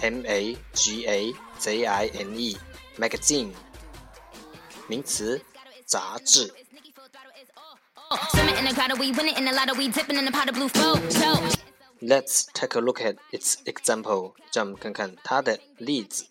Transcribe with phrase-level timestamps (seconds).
[0.00, 2.56] m a g a z i n e
[2.98, 3.52] magazine
[4.88, 5.40] 名词
[5.86, 6.52] 杂志。
[12.02, 14.32] Let's take a look at its example.
[14.52, 16.26] 让我们看看它的例子。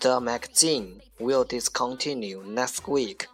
[0.00, 3.26] The magazine will discontinue next week.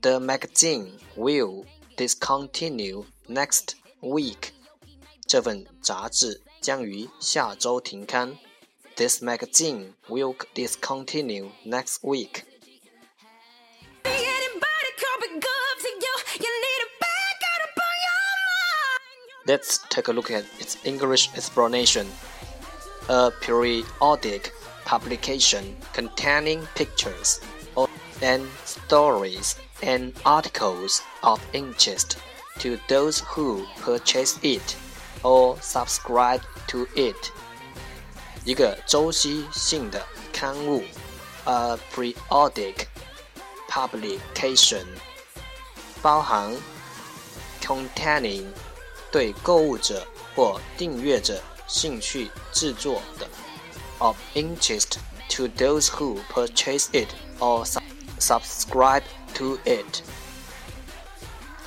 [0.00, 1.66] The magazine will
[1.96, 4.52] discontinue next week.
[5.26, 8.38] 这份杂志 将于下周停刊。
[8.96, 12.44] This magazine will discontinue next week.
[19.46, 22.06] Let's take a look at its English explanation.
[23.08, 24.52] A periodic
[24.84, 27.40] publication containing pictures
[28.22, 32.18] and stories and articles of interest
[32.58, 34.76] to those who purchase it
[35.24, 36.42] or subscribe
[36.74, 37.30] to it.
[38.44, 40.82] 一个周期性的刊物，
[41.44, 42.86] a periodic
[43.68, 44.84] publication，
[46.00, 46.56] 包含
[47.62, 48.46] containing
[49.12, 53.28] 对购物者或订阅者兴趣制作的
[53.98, 54.96] of interest
[55.28, 57.66] to those who purchase it or
[58.18, 59.02] subscribe
[59.34, 60.02] to it。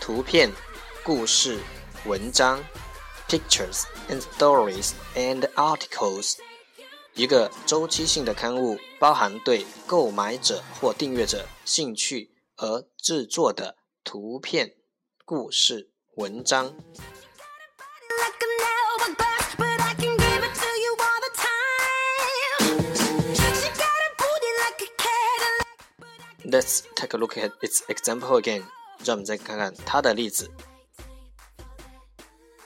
[0.02, 0.52] 图片、
[1.04, 1.60] 故事、
[2.06, 2.60] 文章
[3.28, 6.36] ，pictures and stories and articles。
[7.16, 14.74] 一个周期性的刊物包含对购买者或订阅者兴趣而制作的图片、
[15.24, 16.74] 故事、文章。
[26.46, 28.64] Let's take a look at its example again.
[29.04, 30.52] 让我们再看看它的例子。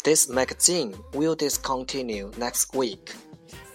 [0.04, 3.14] This magazine will discontinue next week.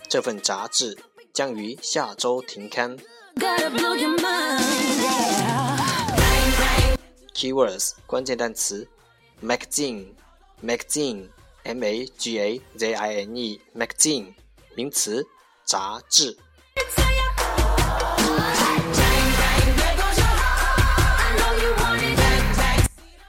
[0.08, 0.96] 这份杂志
[1.32, 2.96] 将于下周停刊。
[7.34, 8.86] Keywords 关键单词：
[9.42, 10.14] magazine,
[10.62, 11.28] magazine,
[11.64, 14.34] m-a-g-a-z-i-n-e, magazine
[14.74, 15.26] 名词，
[15.64, 16.38] 杂志。